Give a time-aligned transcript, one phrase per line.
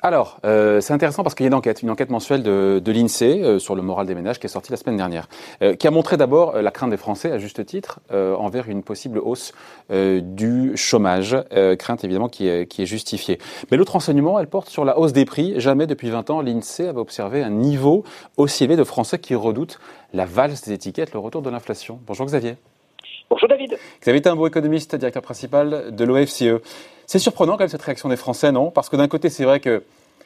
[0.00, 3.42] Alors, euh, c'est intéressant parce qu'il y a une enquête, une enquête mensuelle de, l'INSEE
[3.42, 5.28] euh, sur le moral des ménages qui est sortie la semaine dernière,
[5.60, 9.18] euh, qui a montré d'abord la crainte des Français, à juste titre, envers une possible
[9.18, 9.52] hausse
[9.90, 11.36] du chômage,
[11.78, 13.38] crainte évidemment qui est, qui est justifiée.
[13.70, 15.60] Mais l'autre enseignement, elle porte sur la hausse des prix.
[15.60, 18.04] Jamais depuis 20 ans, l'INSEE avait observé un niveau
[18.36, 19.78] aussi élevé de Français qui redoutent
[20.14, 22.00] la valse des étiquettes, le retour de l'inflation.
[22.06, 22.56] Bonjour Xavier.
[23.30, 23.76] Bonjour David.
[24.00, 26.62] Xavier Timbo, économiste, directeur principal de l'OFCE.
[27.06, 28.70] C'est surprenant quand même cette réaction des Français, non?
[28.70, 29.82] Parce que d'un côté, c'est vrai que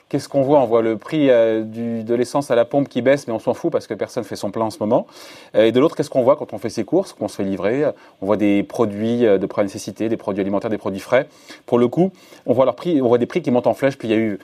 [0.09, 0.60] qu'est-ce qu'on voit?
[0.60, 3.55] On voit le prix euh, de l'essence à la pompe qui baisse, mais on s'en
[3.55, 5.09] fout parce que personne fait son plein en ce moment.
[5.57, 7.43] Euh, et de l'autre, qu'est-ce qu'on voit quand on fait ses courses, qu'on se fait
[7.43, 7.87] livrer?
[8.20, 11.27] On voit des produits euh, de première nécessité, des produits alimentaires, des produits frais.
[11.66, 12.12] Pour le coup,
[12.46, 13.98] on voit, leur prix, on voit des prix qui montent en flèche.
[13.98, 14.38] Puis il y a eu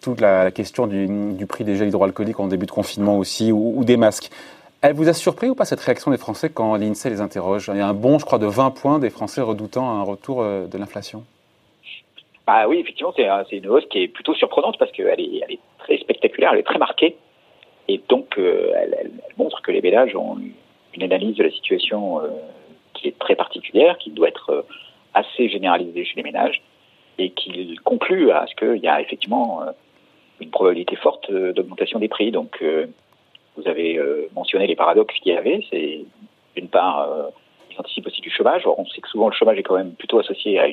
[0.00, 3.96] toute la, question du, prix des gels hydroalcooliques en début de confinement aussi, ou des
[3.96, 4.30] masques.
[4.86, 7.70] Elle vous a surpris ou pas cette réaction des Français quand l'INSEE les interroge?
[7.72, 10.44] Il y a un bon, je crois, de 20 points des Français redoutant un retour
[10.44, 11.24] de l'inflation.
[12.46, 16.50] Bah oui, effectivement, c'est une hausse qui est plutôt surprenante parce qu'elle est, très spectaculaire,
[16.52, 17.16] elle est très marquée.
[17.88, 20.36] Et donc, euh, elle, montre que les ménages ont
[20.94, 22.28] une analyse de la situation euh,
[22.92, 24.62] qui est très particulière, qui doit être euh,
[25.14, 26.62] assez généralisée chez les ménages,
[27.16, 29.60] et qui conclut à ce qu'il y a effectivement
[30.40, 32.32] une probabilité forte d'augmentation des prix.
[32.32, 32.60] Donc,
[33.56, 34.00] vous avez
[34.34, 35.64] mentionné les paradoxes qu'il y avait.
[35.70, 36.04] C'est
[36.56, 37.08] d'une part,
[37.70, 38.66] ils anticipent aussi du chômage.
[38.66, 40.66] on sait que souvent le chômage est quand même plutôt associé à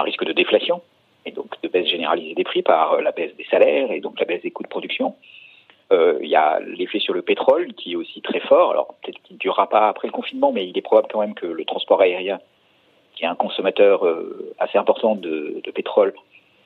[0.00, 0.82] un risque de déflation
[1.26, 4.18] et donc de baisse généralisée des prix par euh, la baisse des salaires et donc
[4.18, 5.14] la baisse des coûts de production.
[5.92, 8.70] Euh, il y a l'effet sur le pétrole qui est aussi très fort.
[8.70, 11.34] Alors peut-être qu'il ne durera pas après le confinement, mais il est probable quand même
[11.34, 12.40] que le transport aérien,
[13.14, 16.14] qui est un consommateur euh, assez important de pétrole,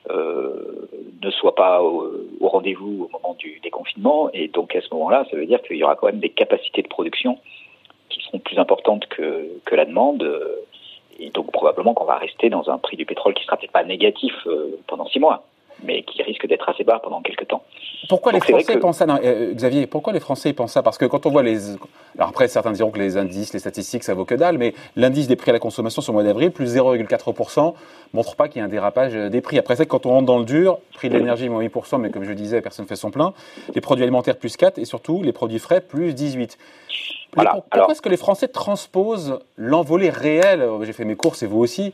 [0.09, 0.89] euh,
[1.21, 4.29] ne soit pas au, au rendez-vous au moment du déconfinement.
[4.33, 6.81] Et donc à ce moment-là, ça veut dire qu'il y aura quand même des capacités
[6.81, 7.37] de production
[8.09, 10.23] qui seront plus importantes que, que la demande
[11.21, 13.83] et donc probablement qu'on va rester dans un prix du pétrole qui sera peut-être pas
[13.83, 15.43] négatif euh, pendant six mois,
[15.83, 17.63] mais qui risque d'être assez bas pendant quelques temps.
[18.09, 20.83] Pourquoi les Français pensent ça euh, Xavier, pourquoi les Français pensent ça?
[20.83, 21.69] Parce que quand on voit les...
[22.17, 25.27] Alors après, certains diront que les indices, les statistiques, ça vaut que dalle, mais l'indice
[25.27, 27.73] des prix à la consommation sur le mois d'avril, plus 0,4%,
[28.13, 29.57] montre pas qu'il y a un dérapage euh, des prix.
[29.59, 32.23] Après ça, quand on rentre dans le dur, prix de l'énergie, moins 8%, mais comme
[32.23, 33.33] je disais, personne ne fait son plein.
[33.73, 36.57] Les produits alimentaires, plus 4, et surtout les produits frais, plus 18.
[37.33, 37.63] Voilà.
[37.71, 41.59] Pourquoi est-ce que les Français transposent l'envolée réelle, euh, j'ai fait mes courses et vous
[41.59, 41.93] aussi,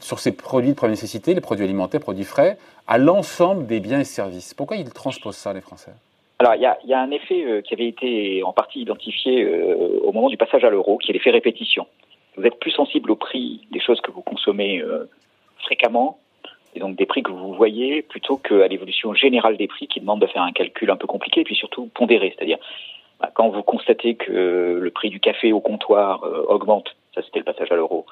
[0.00, 4.00] sur ces produits de première nécessité, les produits alimentaires, produits frais, à l'ensemble des biens
[4.00, 5.92] et services Pourquoi ils transposent ça, les Français?
[6.38, 10.12] Alors, il y a, un effet euh, qui avait été en partie identifié euh, au
[10.12, 11.86] moment du passage à l'euro, qui est l'effet répétition.
[12.36, 14.82] Vous êtes plus sensible au prix des choses que vous consommez
[15.56, 16.18] fréquemment,
[16.76, 20.20] et donc des prix que vous voyez, plutôt qu'à l'évolution générale des prix qui demande
[20.20, 22.34] de faire un calcul un peu compliqué, et puis surtout pondéré.
[22.36, 22.58] C'est-à-dire,
[23.20, 27.38] bah, quand vous constatez que le prix du café au comptoir euh, augmente, ça c'était
[27.38, 28.04] le passage à l'euro,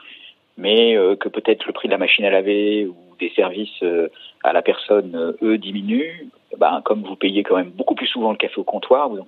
[0.56, 4.08] mais euh, que peut-être le prix de la machine à laver ou des services euh,
[4.42, 6.28] à la personne, eux, diminuent,
[6.58, 9.22] bah, comme vous payez quand même beaucoup plus souvent le café au comptoir, vous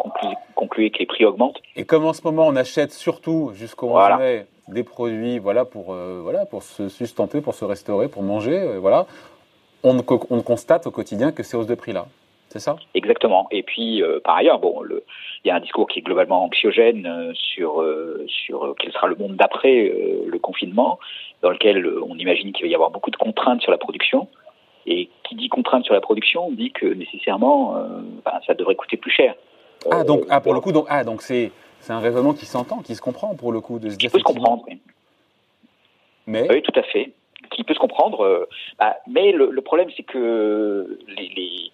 [0.54, 1.60] concluez, que les prix augmentent.
[1.74, 4.18] Et comme en ce moment on achète surtout jusqu'au voilà.
[4.18, 9.06] mai des produits voilà, pour, voilà, pour se sustenter, pour se restaurer, pour manger, voilà,
[9.82, 9.96] on,
[10.30, 12.06] on constate au quotidien que ces hausses de prix-là
[12.58, 12.76] c'est ça?
[12.94, 13.46] Exactement.
[13.50, 15.04] Et puis, euh, par ailleurs, bon, le,
[15.44, 19.06] il y a un discours qui est globalement anxiogène euh, sur euh, sur quel sera
[19.06, 19.92] le monde d'après
[20.26, 20.98] le confinement,
[21.42, 24.28] dans lequel on imagine qu'il va y avoir beaucoup de contraintes sur la production.
[24.88, 27.74] Et qui dit contraintes sur la production dit que nécessairement,
[28.24, 29.34] ben, ça devrait coûter plus cher.
[29.90, 31.50] Ah donc, ah pour le coup, donc ah donc c'est
[31.80, 34.18] c'est un raisonnement qui s'entend, qui se comprend pour le coup de se Qui peut
[34.18, 34.62] se comprendre.
[34.68, 34.80] Oui.
[36.28, 37.12] Mais oui, tout à fait
[37.50, 38.48] qui peut se comprendre.
[38.78, 41.70] Bah, mais le, le problème, c'est que les, les,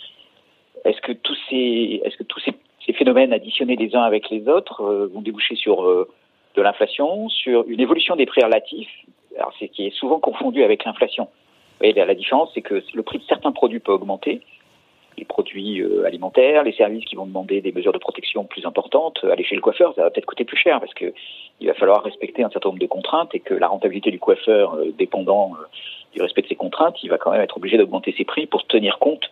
[0.84, 2.52] est-ce que tous ces, est-ce que tous ces,
[2.86, 6.08] ces, phénomènes additionnés les uns avec les autres euh, vont déboucher sur euh,
[6.56, 8.90] de l'inflation, sur une évolution des prix relatifs?
[9.36, 11.28] Alors c'est qui est souvent confondu avec l'inflation.
[11.80, 14.40] Vous la, la différence, c'est que le prix de certains produits peut augmenter,
[15.18, 19.24] les produits euh, alimentaires, les services qui vont demander des mesures de protection plus importantes.
[19.24, 21.12] Aller chez le coiffeur, ça va peut-être coûter plus cher parce que
[21.60, 24.76] il va falloir respecter un certain nombre de contraintes et que la rentabilité du coiffeur,
[24.98, 25.52] dépendant
[26.12, 28.66] du respect de ces contraintes, il va quand même être obligé d'augmenter ses prix pour
[28.66, 29.30] tenir compte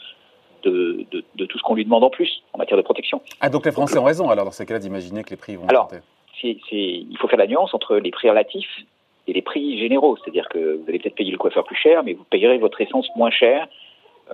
[0.63, 3.21] de, de, de tout ce qu'on lui demande en plus en matière de protection.
[3.41, 5.67] Ah, donc les Français ont raison, alors, dans ces cas-là, d'imaginer que les prix vont
[5.69, 6.05] alors, augmenter.
[6.41, 8.81] c'est il faut faire la nuance entre les prix relatifs
[9.27, 10.17] et les prix généraux.
[10.17, 13.09] C'est-à-dire que vous allez peut-être payer le coiffeur plus cher, mais vous payerez votre essence
[13.17, 13.69] moins cher.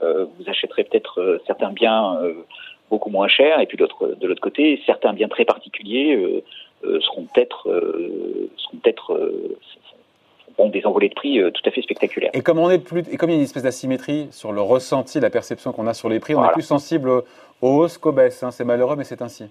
[0.03, 2.35] Euh, vous achèterez peut-être euh, certains biens euh,
[2.91, 6.45] beaucoup moins chers, et puis de l'autre côté, certains biens très particuliers
[7.01, 7.65] seront peut-être
[8.57, 9.33] seront peut-être
[10.59, 12.31] ont des envolées de prix euh, tout à fait spectaculaires.
[12.35, 14.61] Et comme, on est plus, et comme il y a une espèce d'asymétrie sur le
[14.61, 18.13] ressenti, la perception qu'on a sur les prix, on est plus sensible aux hausses qu'aux
[18.13, 18.43] baisses.
[18.43, 18.51] Hein.
[18.51, 19.45] C'est malheureux, mais c'est ainsi.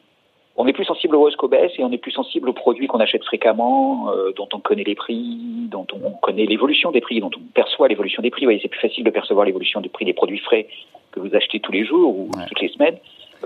[0.55, 2.87] on est plus sensible aux hausses qu'aux baisses et on est plus sensible aux produits
[2.87, 7.19] qu'on achète fréquemment, euh, dont on connaît les prix, dont on connaît l'évolution des prix,
[7.19, 8.41] dont on perçoit l'évolution des prix.
[8.41, 10.67] Vous voyez, c'est plus facile de percevoir l'évolution du prix des produits frais
[11.11, 12.97] que vous achetez tous les jours ou toutes les semaines,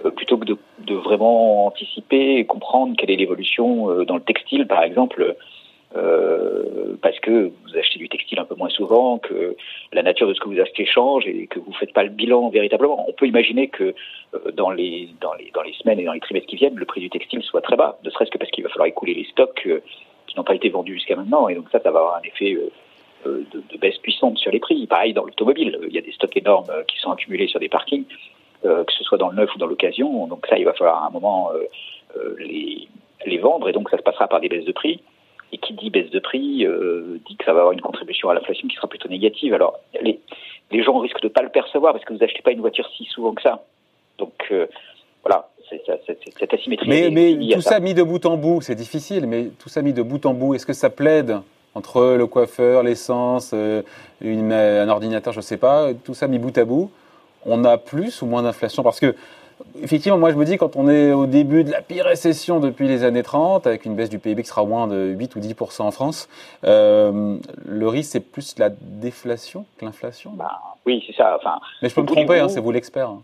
[0.06, 4.66] euh, plutôt que de, de, vraiment anticiper et comprendre quelle est l'évolution dans le textile,
[4.66, 5.36] par exemple.
[5.96, 9.56] Euh, parce que vous achetez du textile un peu moins souvent, que
[9.92, 12.10] la nature de ce que vous achetez change et que vous ne faites pas le
[12.10, 13.10] bilan véritablement.
[13.10, 13.96] On peut imaginer que
[14.36, 16.86] euh, dans, les, dans, les, dans les semaines et dans les trimestres qui viennent, le
[16.86, 19.26] prix du textile soit très bas, ne serait-ce que parce qu'il va falloir écouler les
[19.26, 19.82] stocks euh,
[20.28, 21.50] qui n'ont pas été vendus jusqu'à maintenant.
[21.50, 22.56] Et donc ça, ça va avoir un effet
[23.26, 24.86] de, baisse puissante sur les prix.
[24.86, 28.06] Pareil dans l'automobile, il y a des stocks énormes qui sont accumulés sur des parkings,
[28.62, 30.28] que ce soit dans le neuf ou dans l'occasion.
[30.28, 31.50] Donc ça, il va falloir à un moment
[32.38, 32.88] les,
[33.26, 35.02] les vendre et donc ça se passera par des baisses de prix.
[35.51, 38.36] Et qui dit baisse de prix euh, dit que ça va avoir une contribution à
[38.36, 39.54] l'inflation qui sera plutôt négative.
[39.54, 40.19] Alors, les,
[40.72, 42.88] les gens risquent de ne pas le percevoir parce que vous n'achetez pas une voiture
[42.96, 43.63] si souvent que ça.
[44.19, 44.68] Donc, euh,
[45.24, 45.81] voilà, c'est
[46.38, 46.88] cette asymétrie.
[46.88, 47.80] Mais, mais tout ça.
[47.80, 50.56] mis de bout en bout, c'est difficile, mais tout ça mis de bout en bout,
[50.56, 51.40] est-ce que ça plaide
[51.75, 53.81] entre le coiffeur, l'essence, euh,
[54.22, 56.92] un ordinateur, je ne sais pas, tout ça mis bout à bout,
[57.45, 58.84] on a plus ou moins d'inflation?
[58.84, 59.16] Parce que
[59.82, 62.88] effectivement, moi je me dis, quand on est au début de la pire récession depuis
[62.88, 65.82] les années 30, avec une baisse du PIB qui sera moins de 8 ou 10%
[65.82, 66.30] en France,
[66.66, 70.32] euh, le risque c'est plus la déflation que l'inflation?
[70.36, 71.36] Bah, Oui, c'est ça.
[71.38, 73.10] Enfin, mais je peux me tromper, hein, c'est vous l'expert.
[73.10, 73.22] Hein.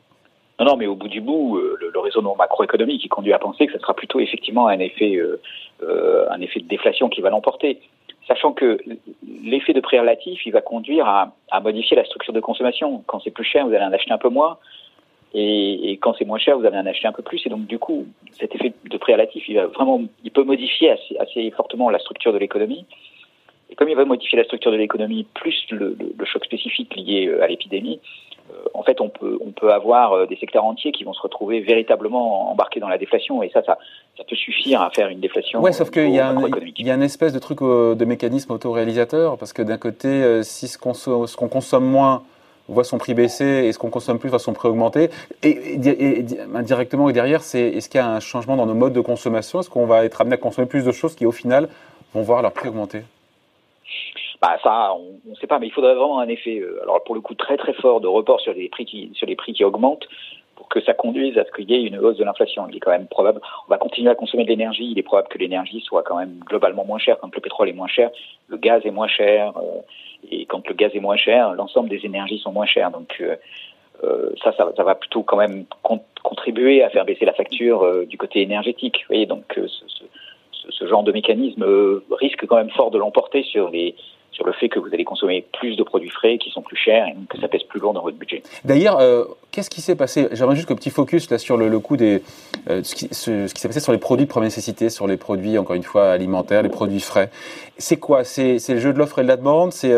[0.60, 3.68] Non, non, mais au bout du bout, euh, le, raisonnement macroéconomique qui conduit à penser
[3.68, 7.82] que ce sera plutôt effectivement un effet, euh, un effet de déflation qui va l'emporter.
[8.28, 8.80] Sachant que
[9.44, 13.04] l'effet de prix relatif, il va conduire à, à modifier la structure de consommation.
[13.06, 14.58] Quand c'est plus cher, vous allez en acheter un peu moins.
[15.38, 17.46] Et, et, quand c'est moins cher, vous allez en acheter un peu plus.
[17.46, 20.92] Et donc, du coup, cet effet de prix relatif, il va vraiment, il peut modifier
[20.92, 22.86] assez, assez fortement la structure de l'économie.
[23.70, 26.96] Et comme il va modifier la structure de l'économie, plus le, le, le, choc spécifique
[26.96, 28.00] lié euh, à l'épidémie,
[28.50, 31.22] euh, en fait, on peut, on peut avoir euh, des secteurs entiers qui vont se
[31.22, 33.44] retrouver véritablement embarqués dans la déflation.
[33.44, 33.78] Et ça, ça,
[34.18, 35.60] ça peut suffire à faire une déflation.
[35.60, 36.48] Ouais, sauf qu'il y, a un,
[36.78, 40.78] y a une espèce de truc de mécanisme autoréalisateur, parce que d'un côté, si ce
[40.78, 42.24] qu'on consomme moins,
[42.68, 45.10] voit son prix baisser et ce qu'on consomme plus voit son prix augmenter.
[45.44, 49.02] Et, indirectement et derrière, c'est est-ce qu'il y a un changement dans nos modes de
[49.02, 49.60] consommation?
[49.60, 51.70] Est-ce qu'on va être amené à consommer plus de choses qui, au final,
[52.14, 53.02] vont voir leur prix augmenter?
[54.42, 57.16] Bah ça, on ne sait pas, mais il faudrait vraiment un effet, euh, alors pour
[57.16, 59.64] le coup très très fort de report sur les prix qui sur les prix qui
[59.64, 60.08] augmentent
[60.56, 62.68] pour que ça conduise à ce qu'il y ait une hausse de l'inflation.
[62.70, 65.28] Il est quand même probable, on va continuer à consommer de l'énergie, il est probable
[65.28, 68.10] que l'énergie soit quand même globalement moins chère, quand le pétrole est moins cher,
[68.48, 69.82] le gaz est moins cher, euh,
[70.32, 72.92] et quand le gaz est moins cher, l'ensemble des énergies sont moins chères.
[72.92, 73.36] Donc euh,
[74.04, 75.66] euh, ça, ça, va plutôt quand même
[76.24, 78.98] contribuer à faire baisser la facture euh, du côté énergétique.
[79.02, 79.58] Vous voyez, donc
[80.70, 81.66] ce, genre de mécanisme
[82.12, 83.96] risque quand même fort de l'emporter sur les
[84.36, 87.08] sur le fait que vous allez consommer plus de produits frais qui sont plus chers
[87.08, 88.44] et que ça pèse plus lourd dans votre budget.
[88.66, 89.00] D'ailleurs,
[89.52, 90.28] qu'est-ce qui s'est passé?
[90.34, 92.22] J'aimerais juste un petit focus là sur le, coût des
[92.68, 95.58] ce qui, ce, qui s'est passé sur les produits de première nécessité, sur les produits
[95.58, 97.30] encore une fois alimentaires, les produits frais.
[97.78, 98.24] C'est quoi?
[98.24, 99.72] C'est le jeu de l'offre et de la demande?
[99.72, 99.94] C'est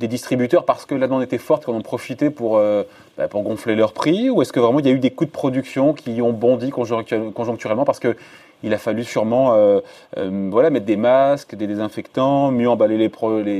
[0.00, 2.82] des distributeurs parce que la demande était forte qu'on en profitait pour, euh,
[3.18, 4.30] bah, pour gonfler leurs prix?
[4.30, 6.70] Ou est-ce que vraiment il y a eu des coûts de production qui ont bondi
[6.70, 7.84] conjoncturellement?
[7.84, 8.16] Parce que
[8.62, 9.80] il a fallu sûrement euh,
[10.16, 13.10] euh, voilà, mettre des masques, des désinfectants, mieux emballer les,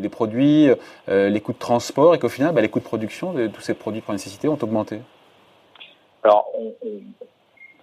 [0.01, 0.69] les, produits,
[1.09, 3.75] les coûts de transport et qu'au final, bah, les coûts de production de tous ces
[3.75, 4.99] produits pour nécessité ont augmenté
[6.23, 6.73] Alors, on,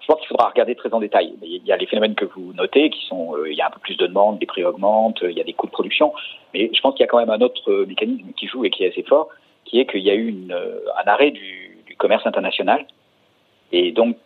[0.07, 1.33] je pense qu'il faudra regarder très en détail.
[1.41, 3.69] Il y a les phénomènes que vous notez, qui sont, euh, il y a un
[3.69, 6.13] peu plus de demandes, les prix augmentent, il y a des coûts de production.
[6.53, 8.69] Mais je pense qu'il y a quand même un autre euh, mécanisme qui joue et
[8.69, 9.27] qui est assez fort,
[9.65, 12.85] qui est qu'il y a eu euh, un arrêt du, commerce international.
[13.71, 14.17] Et donc,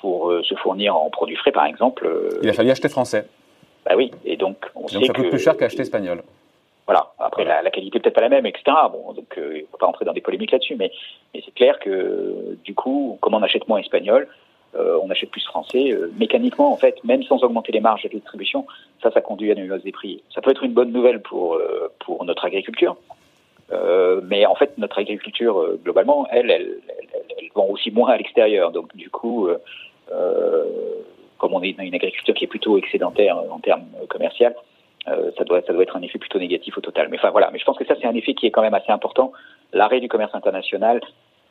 [0.00, 2.08] pour se fournir en produits frais, par exemple,
[2.42, 3.26] il a fallu acheter français.
[3.84, 4.12] Bah oui.
[4.24, 6.22] Et donc, on donc ça coûte plus cher qu'acheter espagnol.
[6.86, 7.12] Voilà.
[7.18, 8.64] Après, La, la, qualité peut-être pas la même, etc.
[8.92, 10.92] Bon, donc il ne faut pas rentrer dans des polémiques là-dessus, mais,
[11.34, 14.28] mais c'est clair que du coup, comme on achète moins espagnol,
[14.74, 15.92] euh, on achète plus français.
[15.92, 18.66] Euh, mécaniquement, en fait, même sans augmenter les marges de distribution,
[19.02, 20.22] ça, ça conduit à une hausse des prix.
[20.34, 22.96] Ça peut être une bonne nouvelle pour euh, pour notre agriculture,
[24.24, 26.97] mais en fait, notre agriculture globalement, elle, elle, elle,
[27.64, 28.70] aussi moins à l'extérieur.
[28.72, 29.48] Donc, du coup,
[31.38, 34.50] comme on est dans une agriculture qui est plutôt excédentaire en termes commerciaux,
[35.06, 37.08] ça doit ça doit être un effet plutôt négatif au total.
[37.10, 38.74] Mais enfin voilà, mais je pense que ça c'est un effet qui est quand même
[38.74, 39.32] assez important.
[39.72, 41.00] L'arrêt du commerce international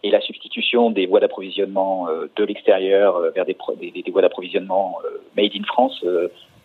[0.04, 3.56] et la substitution des voies d'approvisionnement euh, de l'extérieur euh, vers des,
[4.12, 6.04] voies d'approvisionnement euh, made in France,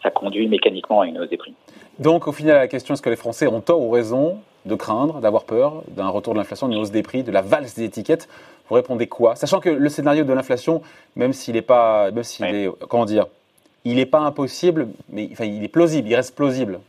[0.03, 1.55] ça conduit mécaniquement à une hausse des prix.
[1.99, 5.21] Donc au final, la question est-ce que les Français ont tort ou raison de craindre,
[5.21, 8.29] d'avoir peur d'un retour de l'inflation, d'une hausse des prix, de la valse des étiquettes
[8.73, 9.35] Vous répondez quoi?
[9.35, 10.81] Sachant que le scénario de l'inflation,
[11.15, 13.27] même s'il n'est pas, même s'il est, comment dire,
[13.85, 16.81] il n'est pas impossible, mais enfin, il est plausible, il reste plausible.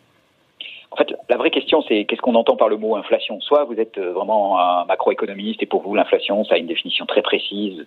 [0.91, 3.41] En fait, la vraie question, c'est qu'est-ce qu'on entend par le mot inflation?
[3.41, 7.21] Soit vous êtes vraiment un macroéconomiste et pour vous, l'inflation, ça a une définition très
[7.21, 7.85] précise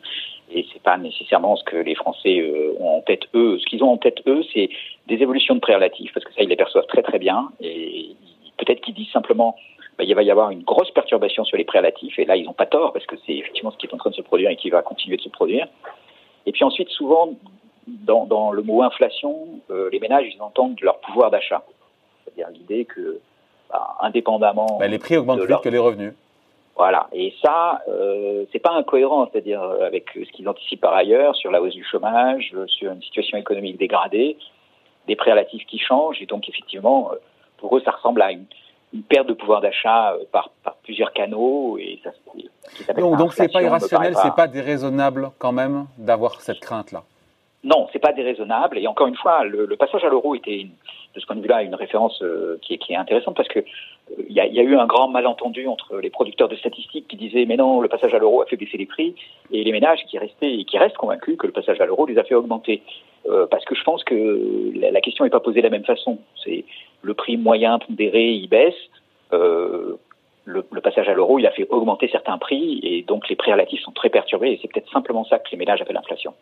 [0.52, 2.44] et c'est pas nécessairement ce que les Français
[2.78, 3.58] ont en tête eux.
[3.58, 4.68] Ce qu'ils ont en tête eux, c'est
[5.06, 8.10] des évolutions de prix relatifs parce que ça, ils les perçoivent très très bien et
[8.58, 9.56] peut-être qu'ils disent simplement
[9.98, 12.44] bah, il va y avoir une grosse perturbation sur les prix relatifs et là, ils
[12.44, 14.50] n'ont pas tort parce que c'est effectivement ce qui est en train de se produire
[14.50, 15.66] et qui va continuer de se produire.
[16.44, 17.30] Et puis ensuite, souvent,
[17.86, 21.62] dans, dans le mot inflation, euh, les ménages, ils entendent leur pouvoir d'achat.
[22.24, 23.20] C'est-à-dire l'idée que,
[23.70, 24.78] bah, indépendamment.
[24.78, 26.12] Bah, les prix augmentent plus que les revenus.
[26.76, 27.08] Voilà.
[27.12, 31.50] Et ça, euh, c'est pas incohérent, c'est-à-dire euh, avec ce qu'ils anticipent par ailleurs sur
[31.50, 34.36] la hausse du chômage, euh, sur une situation économique dégradée,
[35.06, 36.20] des prix relatifs qui changent.
[36.20, 37.12] Et donc, effectivement,
[37.56, 38.44] pour eux, ça ressemble à une,
[38.92, 41.78] une perte de pouvoir d'achat par, par, plusieurs canaux.
[41.78, 42.10] Et ça,
[42.94, 47.02] donc, donc c'est pas irrationnel, c'est pas déraisonnable quand même d'avoir cette crainte-là?
[47.64, 48.78] Non, c'est pas déraisonnable.
[48.78, 50.68] Et encore une fois, le, le passage à l'euro était,
[51.16, 53.60] de ce point de vue-là, une référence euh, qui, est, intéressante parce que
[54.28, 57.16] il euh, y, y, a eu un grand malentendu entre les producteurs de statistiques qui
[57.16, 59.14] disaient mais non, le passage à l'euro a fait baisser les prix,
[59.50, 62.18] et les ménages qui restaient et qui restent convaincus que le passage à l'euro les
[62.18, 62.82] a fait augmenter.
[63.28, 66.18] Euh, parce que je pense que la, question n'est pas posée de la même façon.
[66.44, 66.64] C'est
[67.02, 68.74] le prix moyen pondéré, il baisse.
[69.32, 69.98] Le,
[70.70, 73.80] le, passage à l'euro, il a fait augmenter certains prix et donc les prix relatifs
[73.80, 76.34] sont très perturbés et c'est peut-être simplement ça que les ménages appellent l'inflation.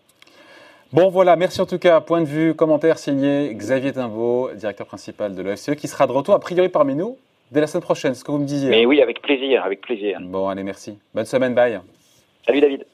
[0.92, 2.00] Bon voilà, merci en tout cas.
[2.00, 6.34] Point de vue, commentaire signé Xavier Timbaud, directeur principal de l'OFCE, qui sera de retour
[6.34, 7.16] a priori parmi nous
[7.50, 8.70] dès la semaine prochaine, ce que vous me disiez.
[8.70, 10.18] Mais oui, avec plaisir, avec plaisir.
[10.20, 10.98] Bon, allez, merci.
[11.14, 11.80] Bonne semaine, bye.
[12.46, 12.84] Salut David.